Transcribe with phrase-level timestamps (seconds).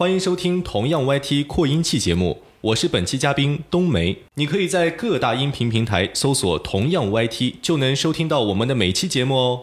[0.00, 4.16] 欢迎收听同样 YT 扩音器节目，我是本期嘉宾冬梅。
[4.36, 9.60] 你可以在各大音频平台搜索“同样 YT”，就能收听到我们的每期节目哦。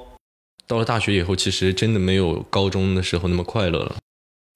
[0.67, 3.95] 到了大学以后，其实真的没有高中的时候那么快乐了。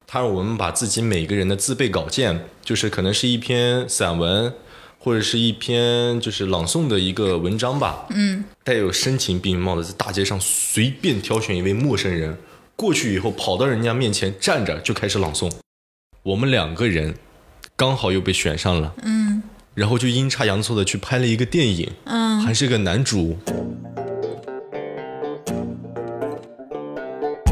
[0.05, 4.53] 他让我们把自己每个人的自备稿件，就是可能是一篇散文，
[4.99, 12.37] 或者是一篇就是朗诵的一个文章吧，嗯，带有深情并茂的，在大街上随便挑选一位陌生人
[12.75, 15.51] 过去以后，跑到人家面前站着就开始朗诵。
[16.23, 17.15] 我们两个人
[17.75, 19.41] 刚好又被选上了，嗯，
[19.73, 23.35] 然后就阴差阳错的去拍了一个电影，嗯，还是个男主。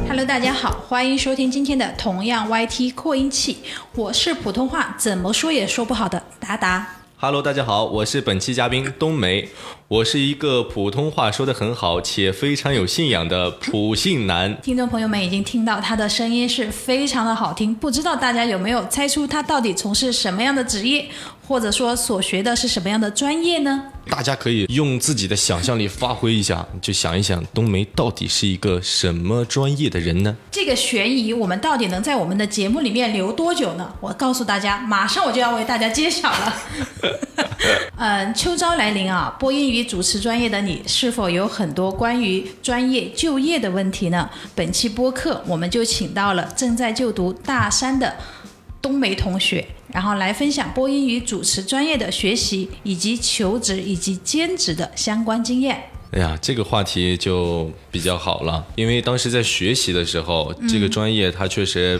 [0.08, 3.58] Hello，大家好，欢迎收听今天的同样 YT 扩音器，
[3.96, 6.99] 我是普通话怎么说也说不好的达达。
[7.22, 9.50] Hello，大家好，我是本期嘉宾冬梅，
[9.90, 14.58] 我是一个普通话说得很好且非常有信仰的普信男。
[14.62, 21.10] 听众朋友们已经听到他的声音是非常的好听，不知道大家有没有猜出他到底从事什么样的职业，
[21.46, 23.84] 或者说所学的是什么样的专业呢？
[24.10, 30.36] 大家可以用自己的想象力发挥一下，就想一想冬梅到底是一个什么专业的人呢？
[30.52, 33.94] 这个悬疑我们到底能在我们的节目里面留多久呢？
[34.02, 36.54] 我告诉大家，马上我就要为大家揭晓了。
[37.98, 44.30] 嗯， 秋招来临啊，播音与主持专业的你，是否有很多关于专业就业的问题呢？
[44.54, 48.16] 本期播客我们就请到了正在就读大三的
[48.82, 55.84] 冬梅同学，然后来分享播音与主持专业的学习以及求职以及兼职的相关经验。
[56.12, 62.00] 哎呀，这个话题就比较好了，因为当时在学习的时候，这个专业它确实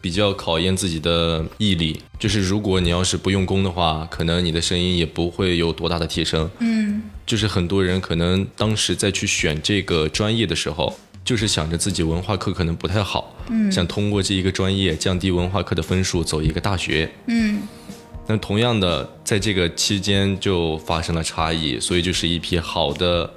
[0.00, 2.00] 比较考验自己的毅力。
[2.18, 6.50] 就是如果你要是不用功的话，可能你的声音也不会有多大的提升。
[6.58, 10.92] 嗯，就是很多人可能当时在去选这个专业的时候，
[11.24, 17.10] 就是想着自己文化课可能不太好，嗯，想通过这一个专业降低文化课的分数，走一个大学。
[17.26, 17.62] 嗯，
[18.26, 23.28] 那同样的，在这个期间就发生了差异，所以就是一批好的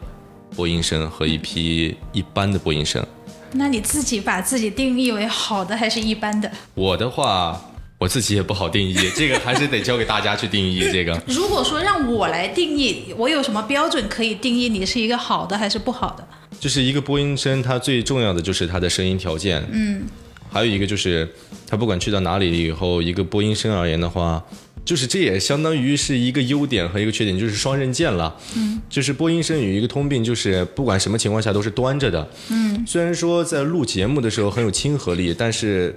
[0.53, 3.05] 播音生和一批一般的播音生。
[3.53, 6.51] 那你自己把自己定义为好的还是一般的？
[6.73, 7.61] 我的话，
[7.97, 10.81] 我自己也不好定义，这个还是得交给大家去定义。
[10.91, 16.27] 这个 如果说让我来定义，我有什么标准可以定义你是一个好的还是不好的？
[16.59, 19.63] 就是一个播音生，他最重要的就是他的声音条件。
[19.71, 20.03] 嗯，
[20.49, 21.27] 还有一个就是
[21.67, 24.43] 他不管去到哪里以后，一个播音生而言的话。
[24.85, 28.33] 就是这也相当于是一个优点和一个缺点，就是双刃剑了。
[28.55, 32.25] 嗯，就是播音生有一个通病，就是不管什么情况下都是端着的。
[32.49, 35.93] 嗯，虽然说在录节目的时候很有亲和力，但是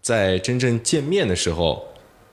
[0.00, 1.80] 在真正见面的时候，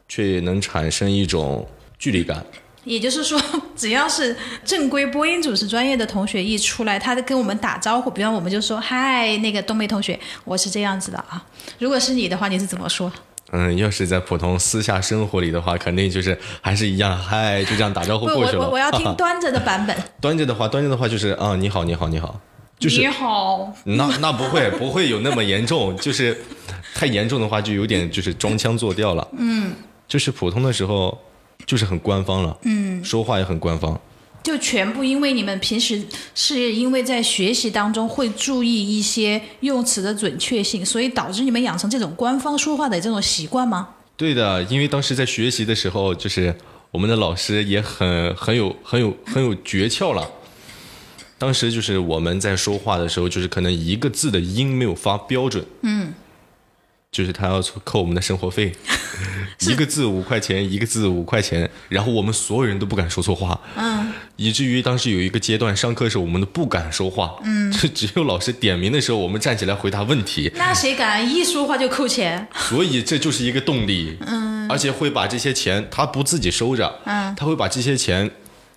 [0.08, 1.68] 却能产生一种
[2.00, 2.44] 距离感。
[2.90, 3.40] 也就是说，
[3.76, 4.36] 只要是
[4.66, 11.46] 正规播音主持专业的同学一出来，他跟我们打招呼，比方我们就说：“嗨，那个冬梅同学，我是这样子的啊。”
[11.78, 13.12] 如果是你的话，你是怎么说？
[13.52, 18.62] 嗯，要是在普通私下生活里的话，肯定就是还是一样，嗨，就这样打招呼过去了。
[18.62, 19.96] 我我我要听端着的版本。
[20.20, 22.42] 端着的话，端着的话就是啊，你好，你好，你好，
[22.80, 23.72] 就是你好。
[23.84, 26.36] 那那不会不会有那么严重，就是
[26.96, 29.28] 太严重的话就有点就是装腔作调了。
[29.38, 29.74] 嗯，
[30.08, 31.16] 就是普通的时候
[31.66, 32.58] 就是很官方了。
[32.64, 34.00] 嗯，说话也很官方。
[34.42, 36.02] 就全部因为你们平时
[36.34, 43.90] 是因为在学习当中会注意一些用词的准确性，所以导致你们养成这种官方说话的这种习惯吗？
[44.16, 46.56] 对的，因为当时在学习的时候，就是
[46.92, 50.28] 我们的老师也很很有很有很有诀窍了。
[51.38, 56.14] 当时就是我们在说话的时候，就是可能一个字的音没有发标准，嗯，
[57.12, 58.72] 就是他要扣我们的生活费。
[59.68, 70.50] 一个字五块钱，一个字五块钱，然后我们所有人都不敢说错话，嗯，以至于当时有一个阶段上课的时候我们都不敢说话，嗯，就 只有老师点名的时候，我们站起来回答问题。
[70.56, 72.48] 那谁敢一说话就扣钱？
[72.56, 78.32] 所以这就是一个动力，嗯，而且会把这些钱他不自己收着，嗯，他会把这些钱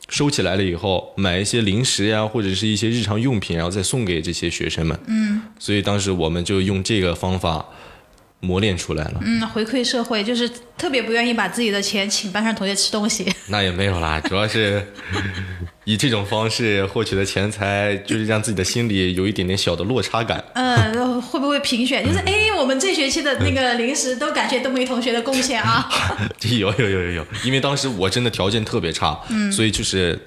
[0.08, 7.64] 收起来了以后，买一些零食呀，或者是一些日常用品，然后再送给这些学生们，嗯，所以当时我们就用这个方法。
[8.44, 13.24] 磨练出来了，嗯，回馈社会就是特别不愿意把自己的钱请班上同学吃东西。
[13.46, 14.84] 那也没有啦， 主要是
[15.84, 20.42] 以这种方式获取的钱财，就是让自己的心里有一点点小的落差感。
[20.54, 22.04] 嗯，会不会评选？
[22.04, 25.88] 就是哎，我们这学期的那个零食都感谢冬梅同学的贡献啊。
[26.40, 30.18] 有有有有有，因为当时我真的条件特别差，嗯，所以就是。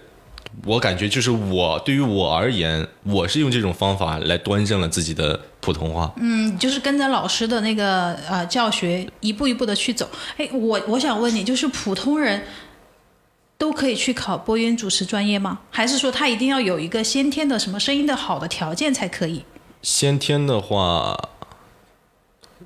[0.64, 6.14] 我感觉就是我对于我而言，我是用这种方法来端正了自己的普通话。
[6.18, 10.10] 嗯，就是跟着老师的那个呃教学一步一步的去走。
[10.38, 12.44] 哎，我我想问你，就是普通人
[13.58, 15.60] 都可以去考播音主持专业吗？
[15.70, 19.44] 还是说他一定要有一个先天的什么声音的好的条件才可以？
[19.82, 21.16] 先天的话，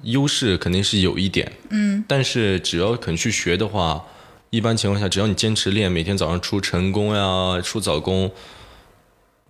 [0.04, 4.06] 优势肯定是有一点，嗯，但是只要肯去学的话，
[4.50, 8.32] 一般情况下，只要你坚持练，每天早上出晨功呀，出早功，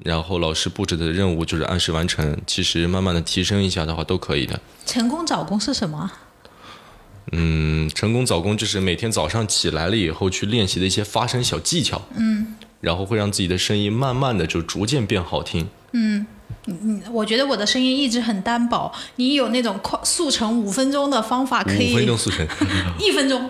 [0.04, 4.60] 然后老师布置的任务就是按时完成，其实慢慢的提升一下的话，都可以的。
[4.86, 6.12] 晨功早功是什么？
[7.32, 15.70] 嗯，晨功早功就是每天早上起来了以后去练习的一些发声小技巧，嗯，然后会让自己的声音慢慢的就逐渐变好听。
[17.12, 21.94] 我觉得我的声音一直很单薄，你有那种快速成五分钟的方法可以？
[21.94, 22.46] 五分钟速成，
[23.00, 23.50] 一分钟。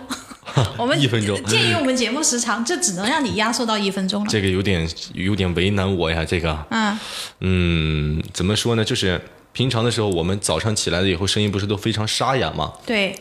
[0.77, 4.29] 我们一分钟鉴于我们节目时长，这只能让你压缩到一分钟了。
[4.29, 6.65] 这个有点有点为难我呀，这个。
[6.69, 6.99] 嗯
[7.39, 8.83] 嗯，怎么说呢？
[8.83, 9.21] 就是
[9.53, 12.73] 平常的时候，我们早上起来了以后，声音不是都非常沙哑吗？
[12.85, 13.15] 对，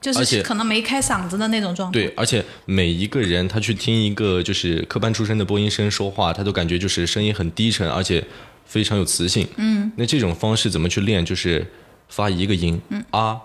[0.00, 1.92] 就是可能没开嗓子的那种状态。
[1.92, 8.24] 对，而且每一个人他去听一个就是科班出身的播音生说话，他都感觉就是声音很低沉，而且
[8.64, 9.46] 非常有磁性。
[9.56, 11.24] 嗯，那这种方式怎么去练？
[11.24, 11.66] 就是
[12.08, 13.36] 发一个音，嗯啊。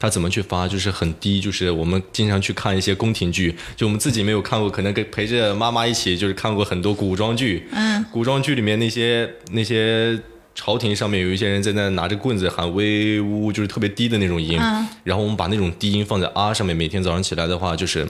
[0.00, 0.66] 他怎么去发？
[0.66, 7.68] 就是很低，就是我们经常去看一些宫廷剧，就我们自己没有看过，可能跟陪着妈妈一起，就是看过很多古装剧。
[7.70, 10.18] 嗯，古装剧里面那些那些
[10.54, 14.58] 朝廷上面有一些人在那拿着棍子喊威武，就是特别低的那种音。
[14.58, 18.06] 嗯然后我们把那种低音放在啊上面，每天早上起来的话，就是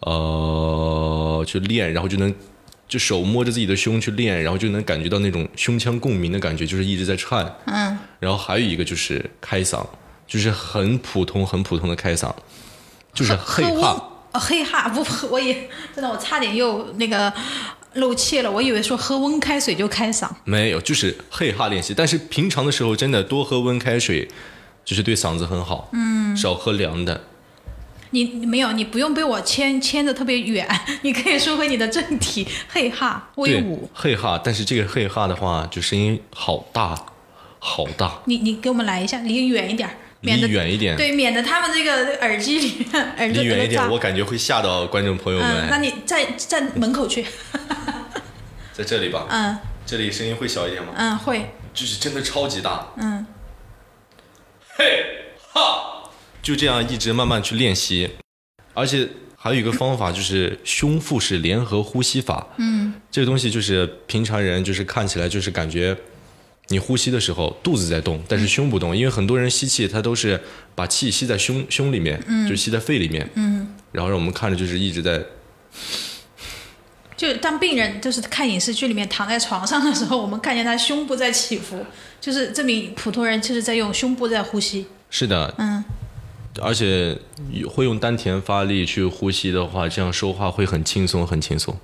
[0.00, 2.34] 呃去练，然后就能
[2.88, 7.54] 就手摸着自己的胸去练，然后就能感觉到那种胸腔共鸣的感觉，就是一直在颤。
[7.66, 9.84] 嗯，然后还有一个就是开嗓，
[10.26, 12.32] 就是很普通很普通的开嗓，
[13.12, 14.10] 就是嘿哈。
[14.32, 17.32] 呃嘿哈不，我也真的我差点又那个
[17.92, 20.28] 漏气了，我以为说喝温开水就开嗓。
[20.42, 21.94] 没有，就是嘿哈练习。
[21.94, 24.28] 但是平常的时候，真的多喝温开水，
[24.84, 25.88] 就是对嗓子很好。
[25.92, 27.22] 嗯，少喝凉的。
[28.10, 30.68] 你你没有，你不用被我牵牵的特别远，
[31.02, 32.44] 你可以说回你的正题。
[32.68, 34.40] 嘿哈，威武，，嘿哈。
[34.42, 36.96] 但是这个嘿哈的话，就声音好大，
[37.60, 39.94] 好大，你你给我们来一下，离远一点儿，
[40.24, 45.78] 免得离远一点，对，免得他们这个耳机里面 耳朵离远一点，我感觉会吓到观众朋友嗯，那。
[45.78, 47.24] 你站站门口去，
[48.72, 49.58] 在这里吧，嗯。
[49.86, 50.94] 这里声音会小一点吗？
[50.96, 53.26] 嗯，会，就是真的超级大，嗯。
[54.76, 55.04] 嘿
[55.52, 56.10] 哈，
[56.42, 58.10] 就这样一直慢慢去练习，
[58.72, 59.06] 而且
[59.36, 62.46] 还有一个方法就是胸腹式联合呼吸法。
[62.56, 62.94] 嗯。
[63.10, 65.94] 这个东西就是平常人就是看起来就是感觉
[66.68, 70.40] 你呼吸的时候肚子在动，但是胸不动，因为很多人吸气他都是
[70.74, 72.18] 把气吸在胸胸里面，
[72.48, 75.22] 就吸在肺里面，嗯，然后让我们看着就是一直在
[77.16, 81.84] 就当病人就是看影视剧里面躺在床上的时候，我们看见他胸部在起伏，
[82.20, 84.86] 就是证明普通人就是在用胸部在呼吸。
[85.10, 85.84] 是的，嗯，
[86.60, 87.16] 而且
[87.68, 91.78] 会用丹田发力去呼吸的话，这样说话会很轻松，很轻松。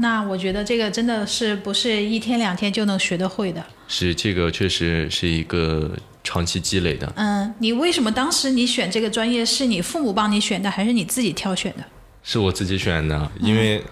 [0.00, 3.64] 那我觉得这个真的是不是一天两天就能学得会的。
[3.88, 5.90] 是这个确实是一个
[6.22, 11.84] 长期积累的，嗯，你为什么当时你选这个专业是你父母帮你选的，还是你自己挑选的？
[12.22, 13.82] 是我自己选的，因为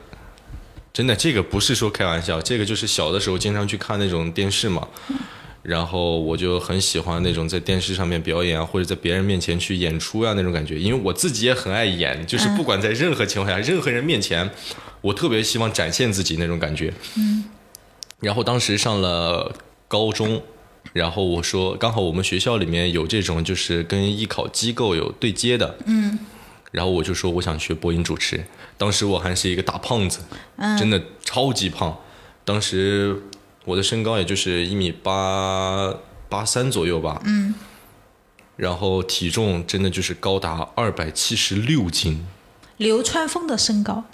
[0.92, 4.86] 真的这个不是说开玩笑，这个就是小的时候经常去看那种电视嘛，
[5.62, 14.48] 然后我就很喜欢那种在电视上面表演啊，或者在别人面前去演出啊那种感觉，因为我自己也很爱演，就是不管在任何情况下、任何人面前，
[15.00, 16.92] 我特别希望展现自己那种感觉。
[17.16, 17.44] 嗯，
[18.20, 19.54] 然后当时上了
[19.88, 20.42] 高中。
[20.92, 26.16] 然后我说，刚好我们学校里面有这种，就是跟艺考机构有对接的，嗯
[26.70, 28.42] 然后我就说我想学播音主持，
[28.78, 30.20] 当时我还是一个大胖子，
[30.56, 30.78] 嗯。
[30.78, 31.98] 真的超级胖，
[32.44, 33.20] 当时
[33.64, 35.92] 我的身高也就是一米八
[36.28, 37.54] 八三左右吧，嗯，
[38.56, 42.24] 然后体重真的就是高达二百七十六斤，
[42.76, 44.04] 流川枫的身高，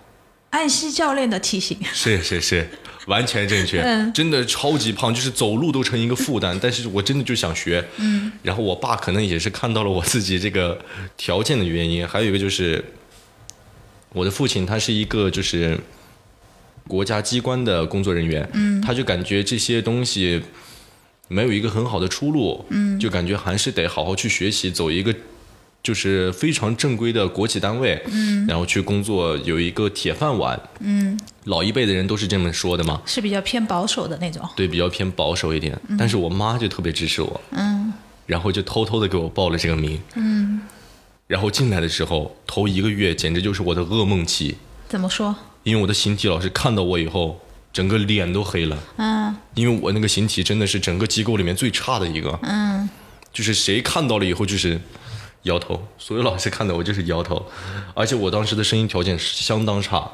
[0.53, 1.77] 安西教练的体型。
[1.95, 2.69] 是是是，
[3.07, 6.57] 完全正确，嗯真的超级胖，就是走路都成一个负担。
[6.63, 10.79] 但是我真的就想学，嗯，然后我爸可能也是看到了我自己这个
[11.17, 12.85] 条件的原因，还有一个就是
[14.13, 15.79] 我的父亲他是一个就是
[16.87, 20.43] 国家机关的工作人员，嗯，他就感觉这些东西
[21.29, 25.15] 没有一个很好的出路，嗯，就感觉还是得好好去学习，走一个。
[25.83, 34.49] 就是非常正规的国企单位，嗯，然后去工作有一个铁饭碗，嗯，老一辈的人都是这么说的嘛，是比较偏保守的那种。
[34.55, 35.77] 对，比较偏保守一点。
[35.99, 37.93] 但是我妈就特别支持我，嗯。
[38.25, 40.01] 然后就偷偷的给我报了这个名。
[40.15, 40.61] 嗯，
[41.27, 44.57] 然后进来的时候，头一个月简直就是我的噩梦期，
[44.89, 45.35] 怎么说？
[45.65, 47.41] 因为我的形体老师看到我以后，
[47.73, 49.35] 整个脸都黑了，嗯。
[49.55, 52.89] 因为我那个形体真的是整个机构里面最差的一个，嗯。
[53.33, 54.81] 就是谁看到了以后就是
[55.43, 57.45] 摇头，所有老师看到我就是摇头，
[57.95, 60.11] 而且我当时的声音条件是相当差。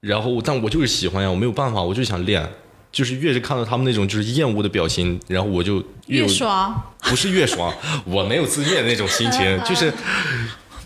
[0.00, 2.48] 然后，但我就是喜欢呀，我没有办法，我就想练。
[2.90, 5.76] 就是越是看到他们那种就是厌恶的表情，然后我就
[6.08, 7.72] 越越爽，不是越爽，
[8.04, 9.90] 我没有自虐的那种心情， 就是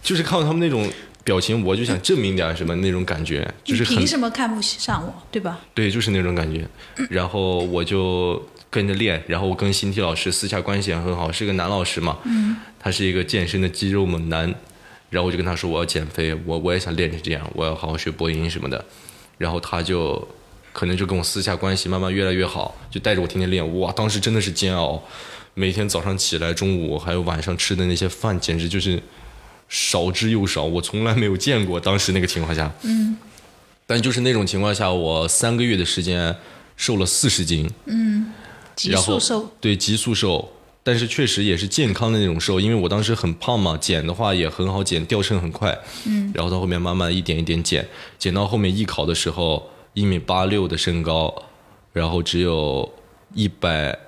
[0.05, 0.89] 就是看到他们那种
[1.25, 5.59] 表情，我就想证明点什么那种感觉，就是凭什么看不上我，对吧？
[5.75, 6.65] 对，就是那种感觉。
[7.11, 8.41] 然后我就
[8.76, 14.54] 跟着练，然后我跟新体老师私下关系也很好，是个男老师嘛，嗯，他是一个健身的肌肉猛男，
[15.09, 18.85] 然后我就跟他说我要减肥，我我也想练成这样，我要好好学播音什么的，
[19.38, 20.28] 然后他就
[20.75, 25.02] 可能就跟我私下关系慢慢越来越好，就带着我天天练，哇，当时真的是煎熬，
[25.54, 29.02] 每天早上起来，中午还有晚上吃的那些饭，简直就是
[29.71, 31.80] 少之又少，我从来没有见过。
[31.80, 33.16] 当时那个情况下，嗯，
[33.87, 36.37] 但就是那种情况下，我三个月的时间
[36.76, 37.71] 瘦了四十斤，
[38.76, 40.52] 急然后速瘦，对，急速瘦，
[40.85, 51.35] 但是确实也是健康的那种瘦，因为我当时很胖嘛，减的话也很好减，掉秤很快，嗯，然后到后面慢慢一点一点减，减到后面艺考的时候，一米八六的身高，
[51.92, 52.92] 然后只有
[53.35, 53.99] 一百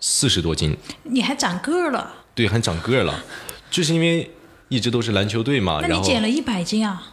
[0.00, 3.22] 四十多斤，你还长个儿了，对，还长个儿了，
[3.70, 4.30] 就是因为
[4.68, 7.10] 一直都是篮球队嘛，那然后你减了一百斤啊？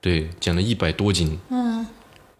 [0.00, 1.38] 对，减了一百多斤。
[1.50, 1.86] 嗯，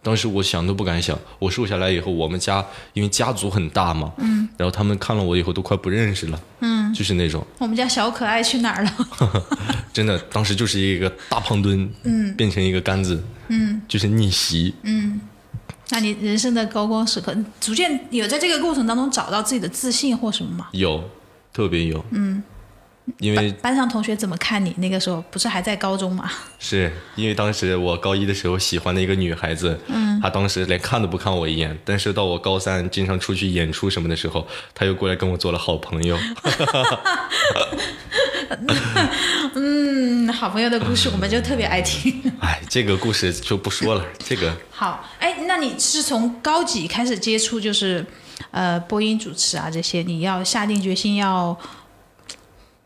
[0.03, 9.47] 当时我想都不敢想，我瘦下来以后，我们家因为家族很大嘛，嗯，然后他们看了我以后都快不认识了，嗯，就是那种，我们家小可爱去哪儿了？
[9.93, 15.21] 真的，当时就是一个大胖墩，嗯，变成一个杆子，嗯，就是逆袭，嗯。
[15.91, 20.69] 那你人生的高光时刻，逐渐有在这个过程当中找到自己的自信或什么吗？
[20.73, 21.05] 有，
[21.53, 22.43] 特别有，嗯，
[23.19, 24.73] 因为班上同学怎么看你？
[24.79, 26.31] 那个时候不是还在高中吗？
[26.61, 36.17] 是因为当时我高一的时候喜欢的一个女孩子，嗯，她当时连看都不看我一眼，但是到我高三经常出去演出什么的时候，她又过来跟我做了好朋友，
[39.55, 42.23] 嗯，好朋友的故事我们就特别爱听。
[42.41, 48.05] 哎，这个故事就不说了，这个好，哎，那你是从高几开始接触，就是
[48.53, 50.03] 呃播音主持啊这些？
[50.03, 51.57] 你要下定决心要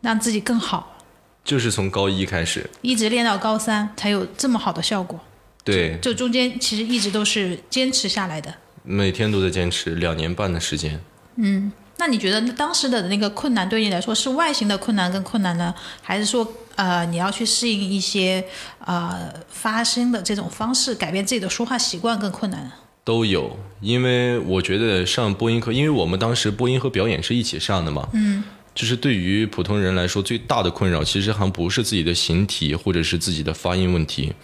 [0.07, 0.99] 让自己更好，
[1.45, 5.19] 就是从高一开始，一直练到高三才有这么好的效果。
[5.65, 8.55] 对，就中间其实一直都是坚持下来的。
[8.85, 11.01] 每天都在坚持两年半的时间。
[11.35, 16.47] 嗯那你觉得当时的那个困难对你来说是外形的困难跟困难呢，还是说
[16.77, 18.45] 呃你要去适应一些
[18.85, 22.73] 呃发声的这种方式，改变自己的说话习惯更困难呢？
[23.03, 28.45] 都有，因为我觉得上播音课，因为我们当时播音和表演是一起上的嘛，嗯，
[28.77, 34.35] 就是对于普通人来说，最大的困扰其实还不是自己的形体或者是自己的发音问题，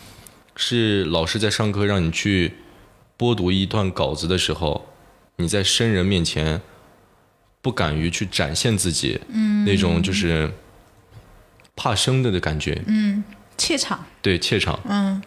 [0.56, 2.54] 是老师在上课让你去
[3.18, 4.88] 播读一段稿子的时候，
[5.36, 6.62] 你在生人面前
[7.60, 10.50] 不敢于去展现自己，嗯，那种就是
[11.76, 13.22] 怕生的的感觉，嗯
[13.58, 15.22] 怯场，对，怯场，嗯，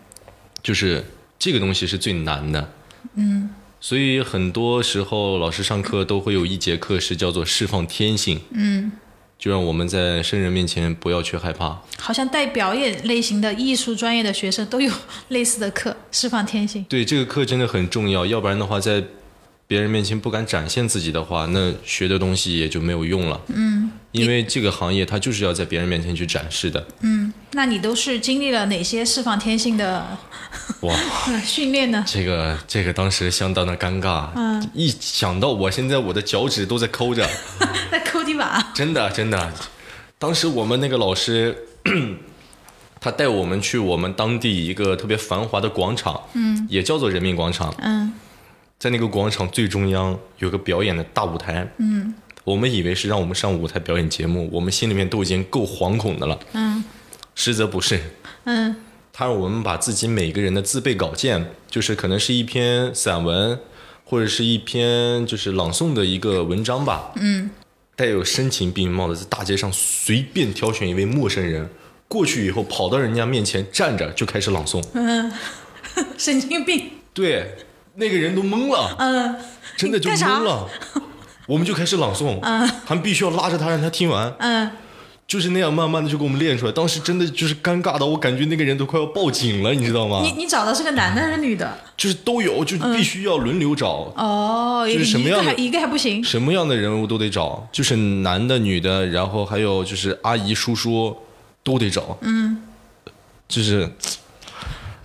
[0.64, 1.06] 就是
[1.38, 2.74] 这个东西是最难的，
[3.14, 3.52] 嗯，
[3.88, 8.92] 所以很多时候老师上课都会有一节课是叫做释放天性，嗯，
[9.38, 14.92] 就让我们在生人面前不要去害怕，好像带表演类型的艺术专业的学生都有
[15.27, 16.84] 类似的课，释放天性。
[16.89, 19.04] 对，这个课真的很重要，要不然的话，在
[19.68, 30.06] 别人面前不敢展现自己的话，那学的东西也就没有用了，嗯，因为这个行业它就是要在别人面前去展示的，嗯那你都是经历了哪些释放天性的
[30.82, 30.96] 哇。
[31.44, 32.04] 训练呢？
[32.06, 37.28] 这个这个当时相当的尴尬，嗯，一想到我现在我的脚趾都在抠着，
[37.90, 38.64] 在抠地板。
[38.74, 39.54] 真的真的，
[40.20, 41.58] 当时我们那个老师，
[43.00, 48.14] 他带我们去我们当地一个特别繁华的广场，嗯，也叫做人民广场，嗯
[48.77, 52.13] 在那个广场最中央有个表演的大舞台，嗯，
[52.44, 56.84] 我们以为是让我们上舞台表演节目，我们心里面都已经够惶恐的了，嗯。
[57.38, 58.00] 实则不是，
[58.46, 58.75] 嗯。
[59.12, 63.58] 他让我们把自己每个人的自备稿件，就是可能是一篇散文，
[64.03, 67.50] 或者是一篇就是朗诵的一个文章吧，嗯，
[67.96, 71.70] 带有深情并茂的，在大街上随便挑选一位陌生人
[72.10, 75.32] 过去以后，跑到人家面前站着就开始朗诵，嗯，
[76.17, 76.91] 神经病。
[77.13, 77.55] 对，
[77.96, 79.36] 那个人都懵了，嗯
[79.78, 80.68] 真的就懵了。
[81.48, 84.72] 我们就开始朗诵，嗯还必须要拉着他让他听完，嗯，
[85.28, 86.72] 就是那样慢慢的就给我们练出来。
[86.72, 90.22] 当时真的就是尴尬到我感觉那个人都快要报警了，你知道吗？
[90.24, 91.78] 你你找的是个男的还是女的？
[91.96, 96.24] 就是都有，就必须要轮流找，哦，就是什么样的一个还一个还不行？
[96.24, 101.16] 什么样的人物都得找，就是男的、女的，然后还有就是阿姨、叔叔
[101.64, 102.18] 都得找。
[102.22, 102.58] 嗯，
[103.48, 103.88] 就是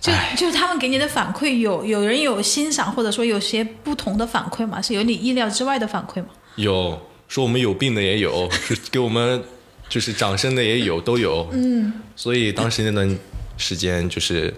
[0.01, 4.81] 就就是他们给你的反馈有有人有欣赏，或者说有些不同的反馈嘛？
[4.81, 6.29] 是有你意料之外的反馈吗？
[6.55, 9.43] 有说我们有病的也有， 是给我们
[9.87, 11.47] 就是掌声的也有，都有。
[11.53, 13.19] 嗯，所以当时那段
[13.57, 14.51] 时间就是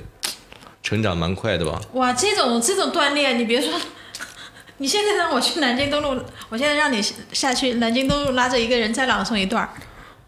[0.82, 1.82] 成长蛮快的吧。
[1.94, 3.70] 哇，这种这种锻炼，你别说，
[4.78, 9.70] 你现在让我去南京东路，我现在让你下去南京东路拉着一个人再朗诵一段儿。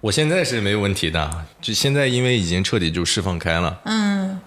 [0.02, 3.80] 我现在是没有问题的，就现在因为已经彻底就释放开了。
[3.86, 4.40] 嗯，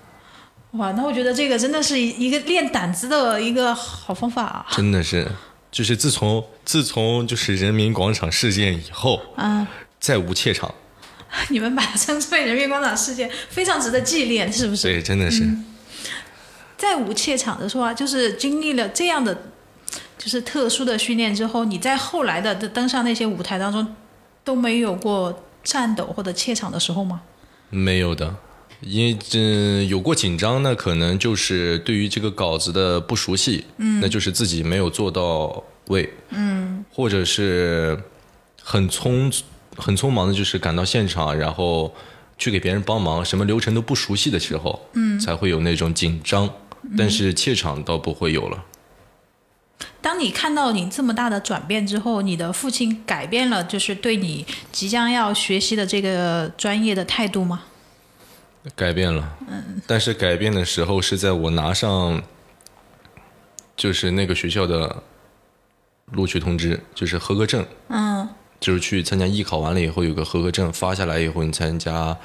[0.72, 4.66] 哇，那我觉得这个真的是一个练胆子的一个好方法啊。
[4.70, 5.26] 真的是，
[5.70, 9.66] 就是自从自从就是人民广场事件以后，嗯，
[9.98, 10.72] 再无怯场。
[11.50, 14.82] 你们把它称之为人民广场事件，非常值得纪念，是不是？
[14.84, 15.46] 对，真的是。
[16.76, 19.36] 再无怯场的说，就是经历了这样的，
[20.16, 23.94] 就是特殊的训练之后，你在后来的登上那些舞台当中，
[24.44, 27.20] 都没有过颤抖或者怯场的时候吗？
[27.68, 28.34] 没有的，
[28.80, 38.00] 因为这有过紧张，那可能就是对于这个稿子的不熟悉，嗯，那就是自己没有做到位，嗯，或者是
[38.62, 39.32] 很匆
[39.76, 41.92] 很匆忙的，就是赶到现场，然后
[42.38, 46.48] 去给别人帮忙，什么流程都不熟悉的时候，嗯，才会有那种紧张。
[46.96, 48.64] 但是怯场倒不会有了。
[50.00, 57.64] 当你看到你这么大的转变之后，你的父亲改变了，就是对你即将要学习的这个专业的态度吗？
[58.74, 59.80] 改变了，嗯。
[59.86, 62.22] 但是改变的时候是在我拿上，
[63.76, 65.02] 就是那个学校的
[66.12, 68.28] 录取通知，就是合格证，嗯，
[68.60, 72.16] 就是去参加艺考完了以后有个合格证发下来以后，你参加。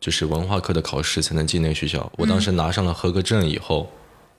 [0.00, 2.12] 就是文化课的考试才能进那个学校。
[2.18, 3.90] 我当时拿上了合格证以后，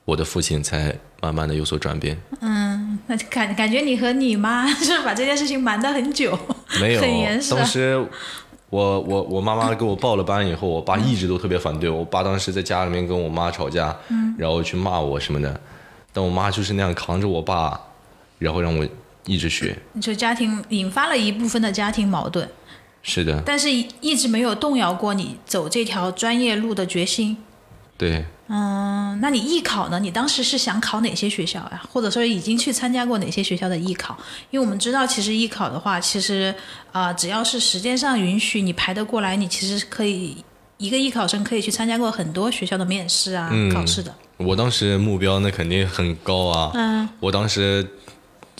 [0.04, 2.16] 我的父亲才慢慢的有所转变。
[2.42, 6.38] 嗯，那感感觉你和你妈 是把这件事情瞒得很久，
[6.80, 7.02] 没有。
[7.02, 7.56] 很严实。
[7.56, 8.08] 当时
[8.76, 11.90] 我我我妈妈给我报了班以后，我爸一直都特别反对。
[11.90, 13.96] 我爸当时在家里面跟我妈吵架，
[14.38, 15.62] 然后去骂我什么的。
[16.12, 17.80] 但我妈就是那样扛着我爸，
[18.38, 18.86] 然后让我
[19.26, 19.78] 一直学。
[20.02, 22.50] 就家庭引发了一部分的家庭矛盾。
[23.02, 27.38] 是的，但是一直没有动摇过你走这条专业路的决心。
[27.98, 30.00] 对，嗯，那你艺考呢？
[30.00, 31.82] 你当时是想考哪些学校呀？
[31.92, 34.18] 或者说已经去参加过哪些学校的艺考？
[34.52, 36.54] 因为我们知道，其实艺考的话，其实
[36.92, 40.38] 啊，只要是时间上允许，你排得过来，你其实可以
[40.78, 44.14] 一个艺考生可以去参加过很多学校的面试啊、考试的。
[44.38, 46.72] 我当时目标那肯定很高啊。
[46.76, 47.88] 嗯，我当时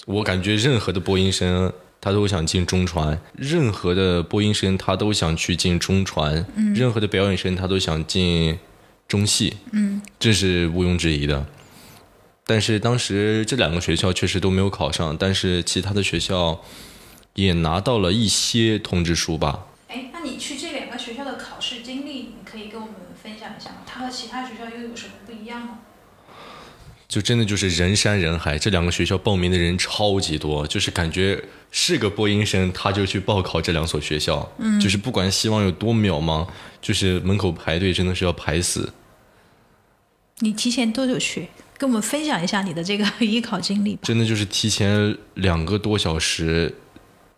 [0.06, 1.72] 我感觉任何的播音生。
[2.02, 8.56] 他都想进中传，任何的播音生他都想去进中传，任何的表演生他都想进
[9.08, 11.46] 中戏，嗯，这是毋庸置疑的。
[12.46, 16.62] 但是当时这两个学校确实都没有考上，但是其他的学校
[17.34, 19.68] 也拿到了一些通知书吧。
[19.90, 23.78] 哎，那你去这两个学校的考试经历，你可以跟我们分享一下吗？
[23.86, 25.80] 它和其他学校又有什么不一样吗？
[27.16, 36.46] 就真的就是人山人海，这两个学校报名的人超级多，就是感觉是个播音生，他就去报考这两所学校，嗯，就是不管希望有多渺茫，
[36.82, 38.92] 就是门口排队真的是要排死。
[40.40, 41.48] 你提前多久去？
[41.78, 44.02] 跟我们分享一下你的这个艺考经历吧。
[44.04, 46.76] 真的就是提前两个多小时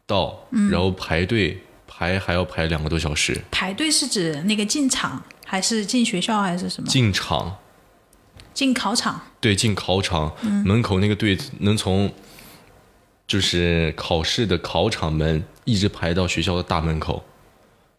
[0.08, 3.40] 到，然后排队排还要排两个多小时。
[3.52, 6.90] 排队是指那个进场，还是进学校，还是什么？
[6.90, 7.56] 进场。
[8.58, 12.12] 进考场，对，进考场门口那个队能从，
[13.28, 17.24] 就是考试的考场门一直排到学校的大门口，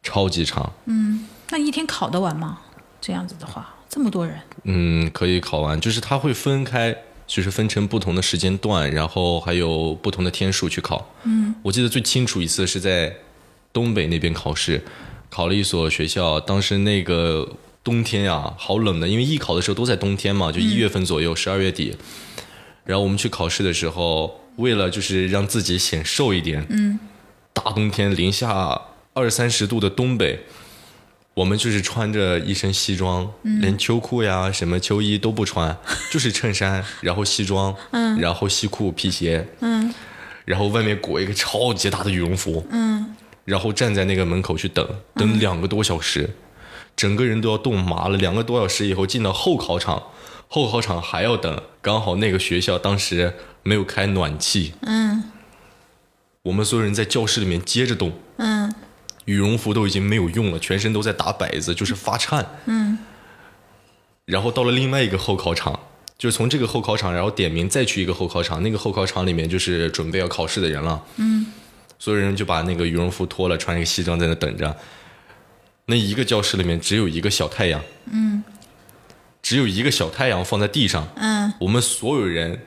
[0.03, 0.73] 超级长。
[0.87, 2.59] 嗯，那一天考得完吗？
[3.01, 4.37] 这样子的话，这么多人。
[4.65, 6.93] 嗯，可以考完，就是它会分开，
[7.25, 11.09] 就是分成不同的时间段，然后还有不同的天数去考。
[11.23, 13.15] 嗯，我记得最清楚一次是在
[13.73, 14.83] 东北那边考试，
[15.31, 17.49] 考了一所学校，当时那个。
[17.89, 21.97] 冬天呀，好冷的，因为艺考的时候都在冬天嘛，就一月份左右，十二月底。
[22.85, 26.99] 然后我们去考试的时候，为了就是让自己显瘦一点，嗯，
[27.55, 28.79] 大冬天零下
[29.15, 30.39] 二三十度的东北，
[31.33, 35.75] 我们就是穿着一身西装，连秋裤呀、什么秋衣都不穿，
[36.13, 39.95] 就是衬衫，然后西装，嗯，然后西裤、皮鞋，嗯，
[40.45, 46.29] 然后外面裹一个超级大的羽绒服，嗯，然后站在那个门口去等，等两个多小时。
[46.99, 50.03] 整个人都要冻麻了，两个多小时以后进到后考场，
[50.49, 55.23] 后考场还要等，刚好那个学校当时没有开暖气，嗯，
[56.43, 58.75] 我们所有人在教室里面接着冻，嗯，
[59.27, 62.99] 羽绒服都已经没有用了，全身都在打摆子，就是发颤，嗯，
[64.25, 65.79] 然后到了另外一个后考场，
[66.19, 71.47] 就是从这个后考场，然后点名再去一个后考场，那个后考场里面就是准备要考试的人了，嗯，
[71.97, 74.77] 所有人就把那个羽绒服脱了，穿一个西装在那等着。
[75.91, 77.81] 那一个教室里面只有一个小太阳，
[78.13, 78.45] 嗯，
[79.43, 82.61] 只有一个小太阳放在地上，嗯，我们所有人，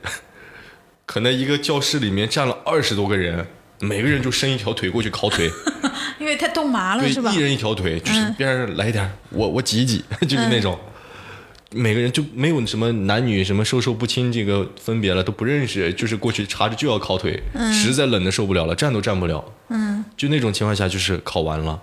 [1.06, 3.46] 可能一个教室里面站了二十多个人，
[3.78, 5.48] 每个人就伸一条腿过去烤腿，
[6.18, 7.32] 因为太冻麻了是吧？
[7.32, 10.76] 一人一条腿，就是边上来一点，我我挤一挤， 就是那种，
[11.70, 17.40] 每个人就没有什么男女什么授受不亲这个分别了，都不认识，就是过去查着就要烤腿，
[17.72, 21.80] 实在冷的受不了了，站都站不了，嗯，就那种情况下就是烤完了。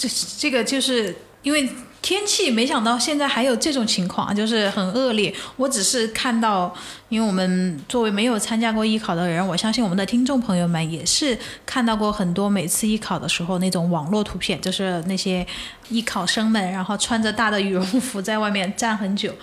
[0.00, 0.08] 这
[0.38, 1.68] 这个就是因为
[2.00, 5.32] 天气，没想到现在还有这种情况，就是很恶劣。
[5.56, 6.74] 我只是看到，
[7.10, 15.46] 因为我们作为没有参加过艺考的人，我相信我们的听众朋友们也是看到过很多每次艺考的时候那种网络图片，就是那些
[15.90, 19.34] 艺考生们，然后穿着大的羽绒服在外面站很久。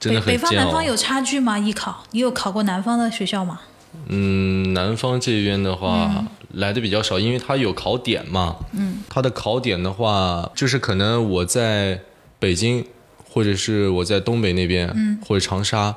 [0.00, 1.58] 北北方南方有差距吗？
[1.58, 3.60] 艺考，你有考过南方的学校吗？
[4.08, 8.56] 嗯，南方这边的话、来的比较少，因为它有考点嘛。
[8.72, 12.00] 嗯，它的考点的话，就是可能我在
[12.38, 12.84] 北京，
[13.28, 15.94] 或者是我在东北那边，嗯，或者长沙，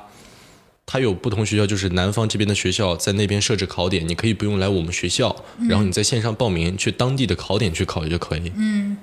[0.86, 5.34] 它有不同学校，就是南方这边的学校在那边设置考点，你可以不用来我们学校，
[5.68, 8.52] 然后你在线上报名，去当地的考点去考就可以。
[8.54, 8.96] 嗯，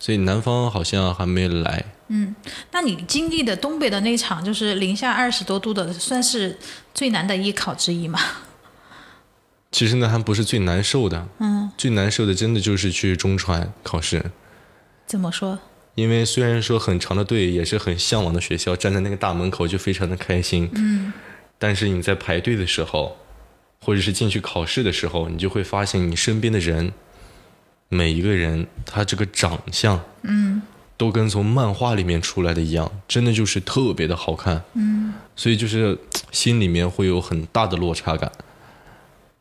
[0.00, 1.84] 所以南方好像还没来。
[2.12, 2.34] 嗯
[2.72, 6.58] 那你经历的东北的那场就是零下二十多度的，算是
[6.92, 8.18] 最难的艺考之一吗？
[9.70, 14.30] 其实那还不是最难受的，嗯，最难受的真的就是去中传考试。
[15.06, 15.58] 怎么说？
[15.94, 20.70] 因为虽然说很长的队，也是很向往的学校，站在那个大门口就非常的开心。
[20.74, 21.12] 嗯，
[21.58, 23.16] 但是你在排队的时候，
[23.80, 26.92] 或者是进去考试的时候，你就会发现你身边的人，
[27.88, 30.62] 每一个人他这个长相，嗯，
[30.96, 34.62] 都跟从漫画里面出来的一样，真的就是特别的好看。
[34.74, 35.98] 嗯，所以就是
[36.30, 38.30] 心里面会有很大的落差感，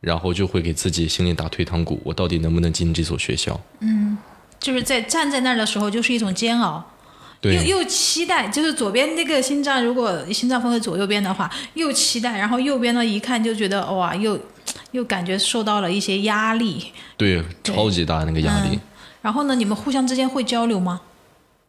[0.02, 3.60] 然后就会给自己心里打退堂鼓，我到底能不能进这所学校？
[3.80, 4.18] 嗯
[4.60, 6.84] 就是在站在那儿的时候，就是一种煎熬，
[7.40, 14.38] 对，又又期待，就是左边那个心脏，如果心脏分为左右边的话，又期待，然后右边呢一看就觉得哇，又
[14.92, 16.92] 又感觉受到了一些压力。
[17.16, 18.76] 对，超级大那个压力。
[18.76, 18.80] 嗯
[19.22, 21.02] 然后呢，你们互相之间会交流吗？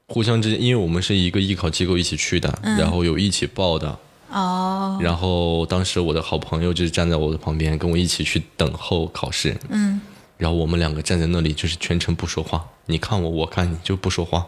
[0.07, 3.99] 互相之间，因为我们是一个艺考机构一起去的，然后有一起报的，
[4.31, 10.01] 哦，然后当时我的好朋友就是站在我的旁边，跟我一起去等候考试，嗯，
[10.38, 14.47] 然后我们两个站在那里，就是全程不说话，你看我，我看你，就不说话，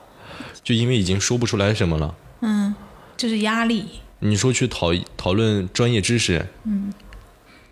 [0.63, 2.15] 就因为已经说不出来什么了。
[2.41, 2.75] 嗯
[3.17, 3.85] 就是压力。
[4.21, 6.93] 你说去讨讨论专业知识，嗯，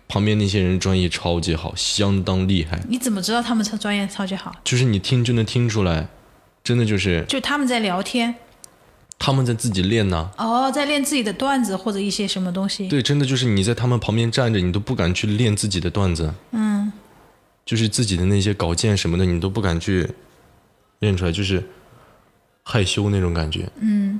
[0.07, 4.53] 旁边那些人专业超级好，相当厉害，你怎么知道他们超专业超级好？
[4.63, 6.07] 就是你听就能听出来，
[6.63, 8.35] 真的就是就他们在聊天，
[9.23, 10.31] 他们在自己练呢。
[10.35, 12.87] 哦，在练自己的段子或者一些什么东西。
[12.87, 16.91] 对，真的就是你在他们旁边站着，你都不敢去练自己的段子，嗯，
[17.63, 20.09] 就是自己的那些稿件什么的，你都不敢去
[20.99, 21.63] 练出来，就是
[22.63, 23.69] 害羞那种感觉。
[23.79, 24.19] 嗯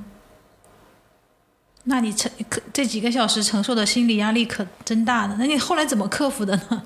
[1.84, 5.36] 那你承可这几个小时承受的心理压力可真大呢。
[5.40, 6.84] 那你后来怎么克服的呢？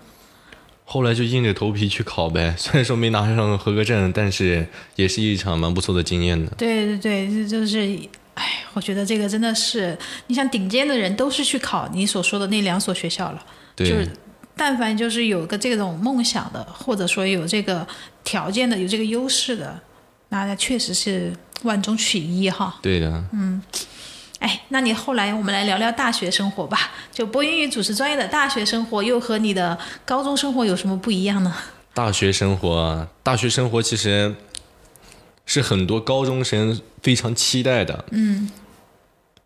[0.88, 6.52] 后来就硬着头皮去考呗， 虽然说没拿上合格证，但是也是一场蛮不错的经验的。
[6.58, 8.00] 对对对，这就是，
[8.36, 13.44] 哎，我觉得这个真的是，你想顶尖的人都是去考你所说的那两所学校了，
[13.76, 14.08] 就是
[14.56, 17.86] 但凡就是有个这种梦想的，或者说有这个
[18.24, 19.78] 条件的，有这个优势的，
[20.30, 22.78] 那确实是万中取一哈。
[22.82, 23.24] 对的。
[24.46, 26.92] 哎，那你后来我们来聊聊大学生活吧。
[27.12, 31.52] 就播音与主持专业的大学生活，又和你的高中生活有什么不一样呢？
[31.96, 34.36] 大学生活啊，大学生活其实
[35.48, 38.06] 是很多高中生非常期待的。
[38.12, 38.52] 嗯，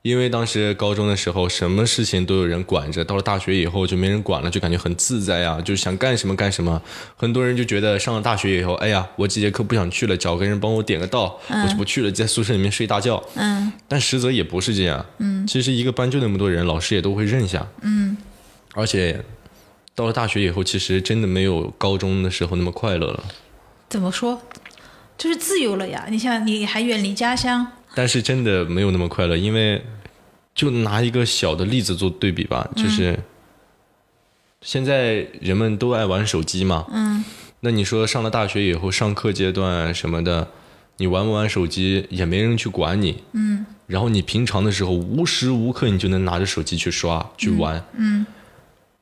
[0.01, 6.81] 因为当时高中的时候，什么事情都有人管着，到了大学以后就没人管了，就感觉很自在啊，就想干什么干什么。
[7.17, 13.21] 很多人就觉得上了大学以后，哎呀，我这节课不想去了，找个人帮我点个到，我就不去了，在宿舍里面睡大觉。
[13.35, 15.05] 嗯但实则也不是这样。
[15.17, 17.67] 嗯，其实一个班就那么多人，老师也都会认下。
[17.81, 18.15] 嗯，
[18.73, 19.21] 而且
[19.93, 23.23] 到了大学以后，其实真的没有高中的时候那么快乐了。
[23.89, 24.41] 怎么说？
[25.17, 26.05] 就是自由了呀。
[26.09, 29.81] 你想，你还远离家乡，但是真的没有那么快乐，因为
[30.53, 33.19] 就拿一个小的例子做对比吧，就是
[34.61, 37.23] 现在人们都爱玩手机嘛，嗯，
[37.61, 40.47] 那你说上了大学以后，上课阶段什么的，
[40.97, 48.25] 你玩不玩手机也没人去管你，嗯，然后你平常的时候无时无刻你就能拿着手机去刷去玩，嗯。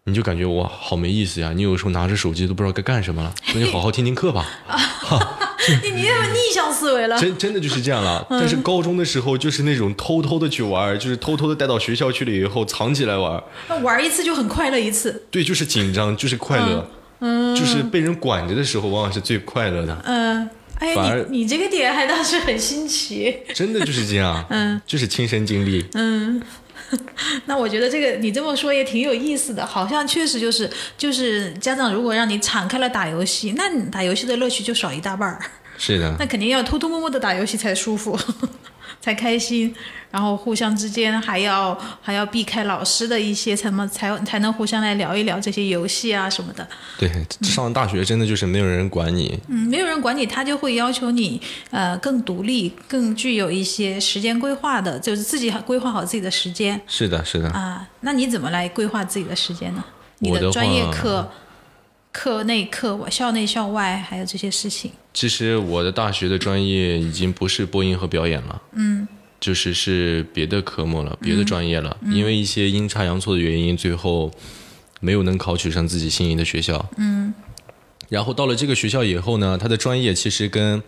[0.10, 1.52] 你就感觉我，好没意思呀！
[1.54, 4.48] 你有时候拿着手机都不知道该干什么了，那就好好听听课吧。
[5.84, 7.20] 你你那么逆向思维了。
[7.20, 8.26] 真真的就是这样了。
[8.30, 13.42] 但是高中的时候就是那种偷偷的去玩，就是偷偷的带到学校去了以后藏起来玩。
[13.68, 15.26] 那玩一次就很快乐一次。
[15.30, 16.90] 对，就是紧张，就是快乐。
[17.20, 19.98] 嗯，就是被人管着的时候，往往是最快乐的。
[20.06, 23.36] 嗯，哎呀，你你这个点还倒是很新奇。
[23.56, 24.46] 真的就是这样。
[24.50, 25.84] 嗯，就是亲身经历。
[25.94, 26.40] 嗯，
[27.46, 35.42] 那我觉得这个你这么说也挺有意思的，好像确实就是就是家长如果让你敞开了打游戏，那你打游戏的乐趣就少一大半儿。
[35.78, 38.18] 是的，那肯定要偷偷摸摸的打游戏才舒服。
[39.02, 39.74] 才开心。
[40.10, 46.66] 然后互相之间还要还要避开老师的一些，什么才才能互相来聊一聊这些游戏啊什么的。
[46.98, 51.40] 对，上大学真的就是没有人管你，嗯，没有人管你，他就会要求你
[51.72, 57.50] 呃更独立，更具有一些时间规划的，就是自己规划好自己的时间是的，是的。
[57.50, 57.86] 啊。
[58.00, 59.84] 那你怎么来规划自己的时间呢？
[60.20, 61.30] 你的专业课、
[62.14, 64.94] 课内课外、校内校外，还有这些事情。
[65.18, 69.08] 其实我的大学的专业已经不是播音和表演了，嗯，
[69.40, 71.98] 就是是别的科目了，别的专业了。
[72.12, 74.32] 因为一些阴差阳错的原因，最后
[75.00, 77.34] 没有能考取上自己心仪的学校，嗯。
[78.10, 80.84] 然后到了这个学校以后呢，他的专业其实跟